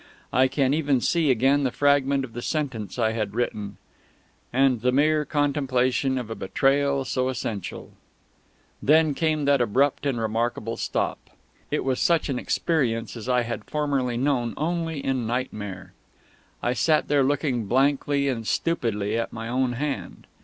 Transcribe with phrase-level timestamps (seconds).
[0.33, 3.77] I can even see again the fragment of the sentence I had written:"...
[4.51, 7.91] _and the mere contemplation of a betrayal so essential_"
[8.81, 11.19] Then came that abrupt and remarkable stop.
[11.69, 15.93] It was such an experience as I had formerly known only in nightmare.
[16.63, 20.25] I sat there looking blankly and stupidly at my own hand.